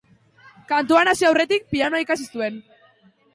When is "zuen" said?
2.39-2.59